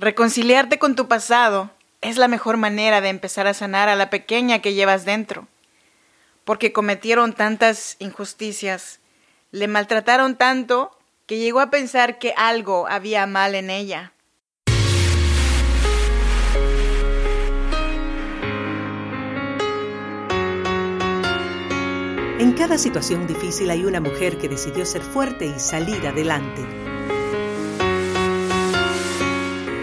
[0.00, 1.70] Reconciliarte con tu pasado
[2.02, 5.48] es la mejor manera de empezar a sanar a la pequeña que llevas dentro,
[6.44, 9.00] porque cometieron tantas injusticias,
[9.50, 14.12] le maltrataron tanto que llegó a pensar que algo había mal en ella.
[22.38, 26.97] En cada situación difícil hay una mujer que decidió ser fuerte y salir adelante.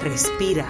[0.00, 0.66] respira.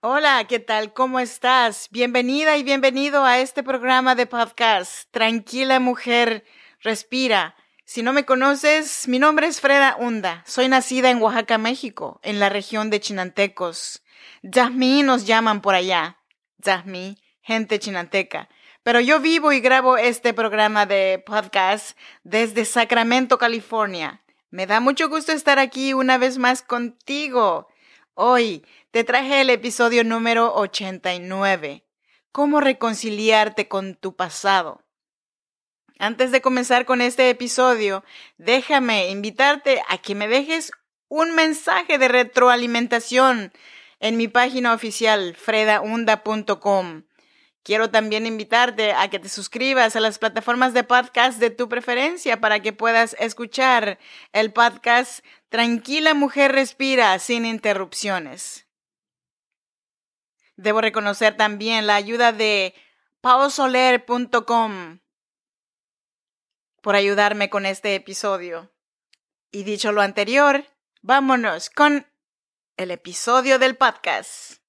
[0.00, 0.92] Hola, ¿qué tal?
[0.92, 1.88] ¿Cómo estás?
[1.90, 5.10] Bienvenida y bienvenido a este programa de podcast.
[5.10, 6.44] Tranquila mujer,
[6.80, 7.56] respira.
[7.84, 10.42] Si no me conoces, mi nombre es Freda Hunda.
[10.46, 14.02] Soy nacida en Oaxaca, México, en la región de Chinantecos.
[14.42, 16.18] Yasmí nos llaman por allá.
[16.58, 18.48] Yasmí, gente chinanteca.
[18.84, 24.20] Pero yo vivo y grabo este programa de podcast desde Sacramento, California.
[24.50, 27.66] Me da mucho gusto estar aquí una vez más contigo.
[28.12, 31.82] Hoy te traje el episodio número 89.
[32.30, 34.82] ¿Cómo reconciliarte con tu pasado?
[35.98, 38.04] Antes de comenzar con este episodio,
[38.36, 40.72] déjame invitarte a que me dejes
[41.08, 43.50] un mensaje de retroalimentación
[43.98, 47.04] en mi página oficial fredaunda.com.
[47.64, 52.38] Quiero también invitarte a que te suscribas a las plataformas de podcast de tu preferencia
[52.38, 53.98] para que puedas escuchar
[54.34, 58.68] el podcast Tranquila Mujer Respira sin interrupciones.
[60.56, 62.74] Debo reconocer también la ayuda de
[63.22, 65.00] pausoler.com
[66.82, 68.74] por ayudarme con este episodio.
[69.50, 70.66] Y dicho lo anterior,
[71.00, 72.06] vámonos con
[72.76, 74.63] el episodio del podcast.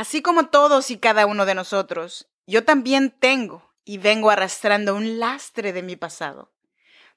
[0.00, 5.18] Así como todos y cada uno de nosotros, yo también tengo y vengo arrastrando un
[5.18, 6.54] lastre de mi pasado.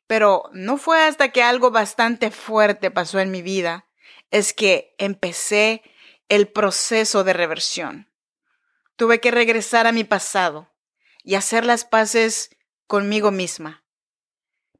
[0.05, 3.87] Pero no fue hasta que algo bastante fuerte pasó en mi vida,
[4.31, 5.81] es que empecé
[6.27, 8.11] el proceso de reversión.
[8.97, 10.69] Tuve que regresar a mi pasado
[11.23, 12.49] y hacer las paces
[12.85, 13.85] conmigo misma.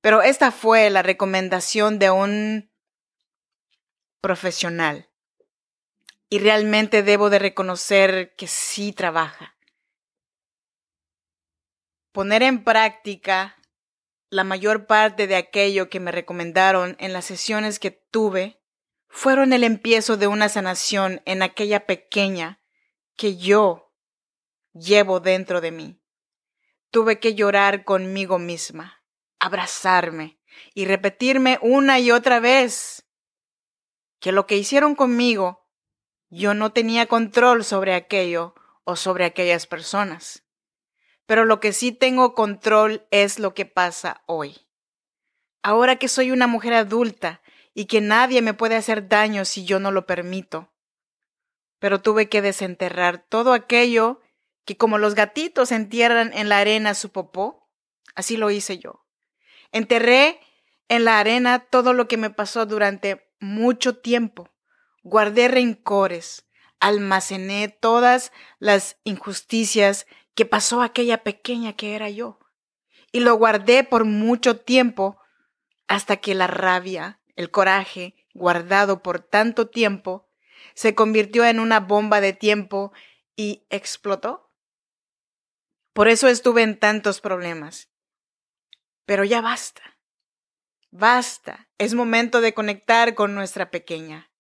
[0.01, 2.69] Pero esta fue la recomendación de un
[4.19, 5.12] profesional.
[6.33, 9.55] Y realmente debo de reconocer que sí trabaja.
[12.11, 13.55] Poner en práctica
[14.31, 18.59] la mayor parte de aquello que me recomendaron en las sesiones que tuve
[19.09, 22.63] fueron el empiezo de una sanación en aquella pequeña
[23.15, 23.93] que yo
[24.73, 26.01] llevo dentro de mí.
[26.89, 29.03] Tuve que llorar conmigo misma,
[29.37, 30.39] abrazarme
[30.73, 33.07] y repetirme una y otra vez
[34.19, 35.62] que lo que hicieron conmigo,
[36.35, 40.43] yo no tenía control sobre aquello o sobre aquellas personas.
[41.25, 44.57] Pero lo que sí tengo control es lo que pasa hoy.
[45.61, 47.41] Ahora que soy una mujer adulta
[47.73, 50.73] y que nadie me puede hacer daño si yo no lo permito.
[51.79, 54.21] Pero tuve que desenterrar todo aquello
[54.65, 57.69] que como los gatitos entierran en la arena su popó,
[58.15, 59.05] así lo hice yo.
[59.71, 60.39] Enterré
[60.87, 64.52] en la arena todo lo que me pasó durante mucho tiempo.
[65.03, 66.47] Guardé rencores,
[66.79, 72.39] almacené todas las injusticias que pasó aquella pequeña que era yo.
[73.11, 75.19] Y lo guardé por mucho tiempo
[75.87, 80.29] hasta que la rabia, el coraje, guardado por tanto tiempo,
[80.73, 82.91] se convirtió en una bomba de tiempo
[83.35, 84.51] y explotó.
[85.93, 87.89] Por eso estuve en tantos problemas.
[89.05, 89.99] Pero ya basta.
[90.89, 91.69] Basta.
[91.77, 94.32] Es momento de conectar con nuestra pequeña.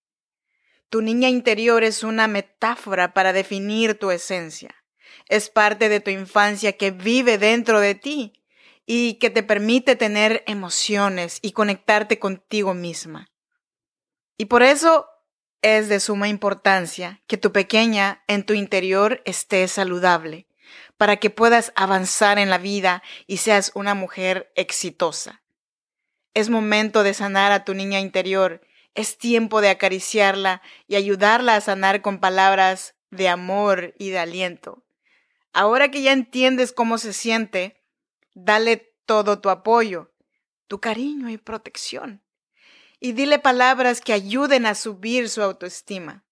[0.93, 4.75] Tu niña interior es una metáfora para definir tu esencia.
[5.27, 8.43] Es parte de tu infancia que vive dentro de ti
[8.85, 13.31] y que te permite tener emociones y conectarte contigo misma.
[14.37, 15.07] Y por eso
[15.63, 20.45] es de suma importancia que tu pequeña en tu interior esté saludable
[20.97, 25.41] para que puedas avanzar en la vida y seas una mujer exitosa.
[26.35, 28.61] Es momento de sanar a tu niña interior.
[28.95, 34.83] Es tiempo de acariciarla y ayudarla a sanar con palabras de amor y de aliento.
[35.51, 37.83] Ahora que ya entiendes cómo se siente,
[38.33, 40.11] dale todo tu apoyo,
[40.67, 42.23] tu cariño y protección.
[42.99, 46.23] Y dile palabras que ayuden a subir su autoestima.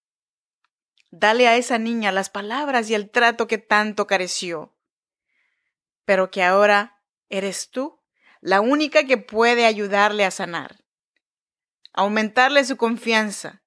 [1.10, 4.74] Dale a esa niña las palabras y el trato que tanto careció.
[6.04, 8.00] Pero que ahora eres tú
[8.40, 10.81] la única que puede ayudarle a sanar.
[11.94, 13.62] Aumentarle su confianza.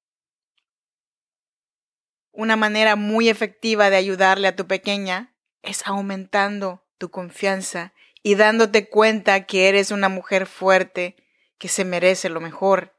[2.31, 7.93] Una manera muy efectiva de ayudarle a tu pequeña es aumentando tu confianza
[8.23, 11.15] y dándote cuenta que eres una mujer fuerte
[11.59, 12.95] que se merece lo mejor.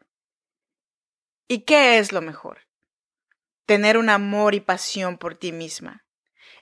[1.49, 2.61] ¿Y qué es lo mejor?
[3.67, 6.06] Tener un amor y pasión por ti misma,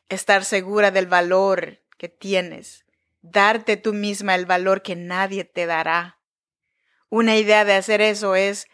[0.08, 2.86] estar segura del valor que tienes,
[3.20, 6.18] darte tú misma el valor que nadie te dará.
[7.08, 8.66] Una idea de hacer eso es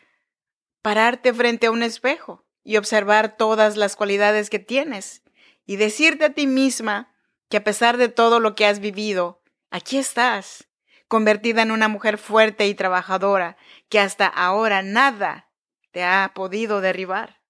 [0.82, 5.22] pararte frente a un espejo y observar todas las cualidades que tienes
[5.66, 7.14] y decirte a ti misma
[7.48, 10.68] que a pesar de todo lo que has vivido, aquí estás,
[11.08, 13.56] convertida en una mujer fuerte y trabajadora,
[13.88, 15.50] que hasta ahora nada
[15.90, 17.40] te ha podido derribar.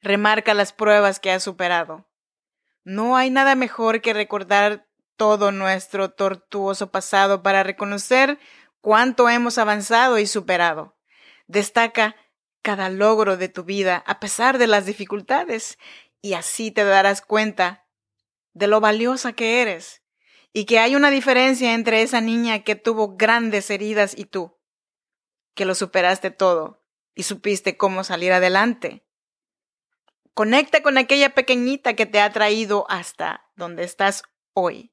[0.00, 2.08] Remarca las pruebas que has superado.
[2.84, 8.38] No hay nada mejor que recordar todo nuestro tortuoso pasado para reconocer
[8.80, 10.96] cuánto hemos avanzado y superado.
[11.46, 12.16] Destaca
[12.62, 15.78] cada logro de tu vida a pesar de las dificultades
[16.20, 17.86] y así te darás cuenta
[18.52, 20.02] de lo valiosa que eres
[20.52, 24.58] y que hay una diferencia entre esa niña que tuvo grandes heridas y tú,
[25.54, 26.84] que lo superaste todo
[27.14, 29.04] y supiste cómo salir adelante.
[30.34, 34.22] Conecta con aquella pequeñita que te ha traído hasta donde estás
[34.52, 34.92] hoy.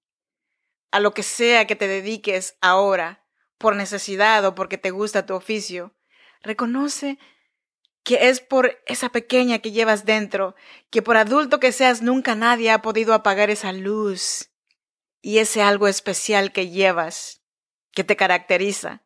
[0.91, 3.24] A lo que sea que te dediques ahora,
[3.57, 5.93] por necesidad o porque te gusta tu oficio,
[6.41, 7.17] reconoce
[8.03, 10.55] que es por esa pequeña que llevas dentro,
[10.91, 14.51] que por adulto que seas nunca nadie ha podido apagar esa luz
[15.21, 17.41] y ese algo especial que llevas,
[17.93, 19.01] que te caracteriza.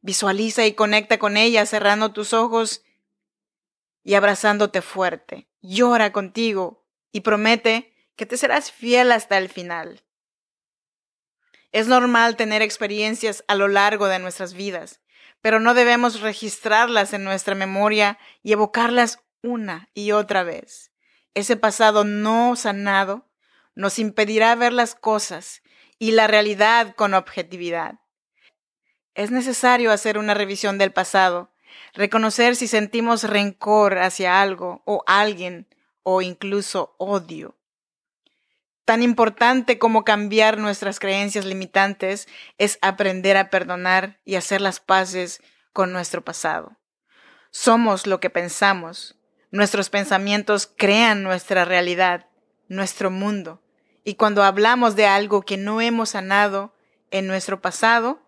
[0.00, 2.82] Visualiza y conecta con ella cerrando tus ojos
[4.02, 5.48] y abrazándote fuerte.
[5.60, 10.03] Llora contigo y promete que te serás fiel hasta el final.
[11.74, 15.00] Es normal tener experiencias a lo largo de nuestras vidas,
[15.40, 20.92] pero no debemos registrarlas en nuestra memoria y evocarlas una y otra vez.
[21.34, 23.28] Ese pasado no sanado
[23.74, 25.62] nos impedirá ver las cosas
[25.98, 27.96] y la realidad con objetividad.
[29.16, 31.50] Es necesario hacer una revisión del pasado,
[31.92, 35.66] reconocer si sentimos rencor hacia algo o alguien
[36.04, 37.56] o incluso odio.
[38.84, 42.28] Tan importante como cambiar nuestras creencias limitantes
[42.58, 45.42] es aprender a perdonar y hacer las paces
[45.72, 46.76] con nuestro pasado.
[47.50, 49.16] Somos lo que pensamos.
[49.50, 52.26] Nuestros pensamientos crean nuestra realidad,
[52.68, 53.62] nuestro mundo.
[54.04, 56.74] Y cuando hablamos de algo que no hemos sanado
[57.10, 58.20] en nuestro pasado,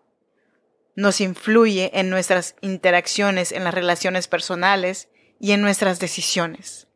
[0.95, 6.87] nos influye en nuestras interacciones, en las relaciones personales y en nuestras decisiones.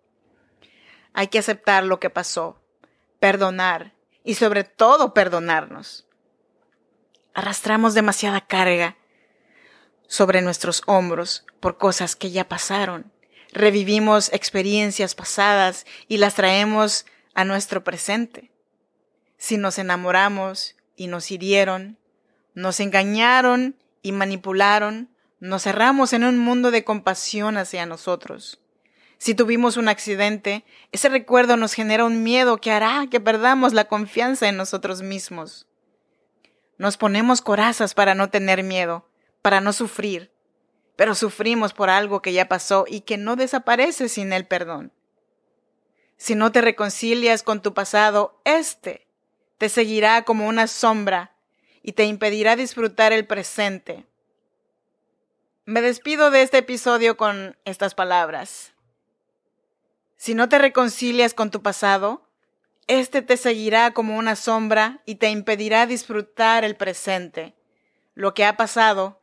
[1.13, 2.60] Hay que aceptar lo que pasó,
[3.21, 6.07] perdonar y sobre todo perdonarnos.
[7.35, 8.97] Arrastramos demasiada carga
[10.07, 13.13] sobre nuestros hombros por cosas que ya pasaron.
[13.53, 18.51] Revivimos experiencias pasadas y las traemos a nuestro presente.
[19.37, 21.99] Si nos enamoramos y nos hirieron,
[22.55, 25.09] nos engañaron y manipularon,
[25.39, 28.60] nos cerramos en un mundo de compasión hacia nosotros.
[29.21, 33.85] Si tuvimos un accidente, ese recuerdo nos genera un miedo que hará que perdamos la
[33.85, 35.67] confianza en nosotros mismos.
[36.79, 39.07] Nos ponemos corazas para no tener miedo,
[39.43, 40.31] para no sufrir,
[40.95, 44.91] pero sufrimos por algo que ya pasó y que no desaparece sin el perdón.
[46.17, 49.05] Si no te reconcilias con tu pasado, éste
[49.59, 51.35] te seguirá como una sombra
[51.83, 54.03] y te impedirá disfrutar el presente.
[55.65, 58.73] Me despido de este episodio con estas palabras.
[60.21, 62.29] Si no te reconcilias con tu pasado,
[62.85, 67.55] éste te seguirá como una sombra y te impedirá disfrutar el presente.
[68.13, 69.19] Lo que ha pasado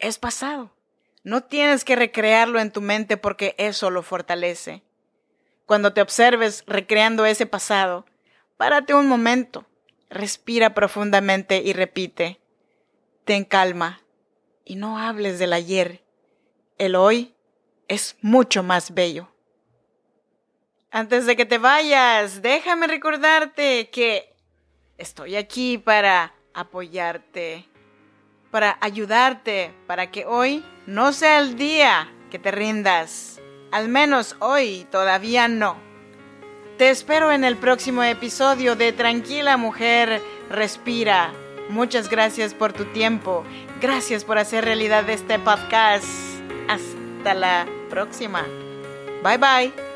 [0.00, 0.74] es pasado.
[1.22, 4.82] No tienes que recrearlo en tu mente porque eso lo fortalece.
[5.66, 8.04] Cuando te observes recreando ese pasado,
[8.56, 9.66] párate un momento,
[10.08, 12.40] respira profundamente y repite,
[13.24, 14.02] ten calma
[14.64, 16.02] y no hables del ayer.
[16.76, 17.36] El hoy
[17.86, 19.30] es mucho más bello.
[20.90, 24.34] Antes de que te vayas, déjame recordarte que
[24.98, 27.68] estoy aquí para apoyarte,
[28.50, 33.40] para ayudarte, para que hoy no sea el día que te rindas.
[33.70, 35.76] Al menos hoy todavía no.
[36.76, 41.32] Te espero en el próximo episodio de Tranquila Mujer, Respira.
[41.68, 43.44] Muchas gracias por tu tiempo.
[43.80, 46.04] Gracias por hacer realidad este podcast.
[46.68, 48.44] Hasta la próxima.
[49.22, 49.89] Bye bye.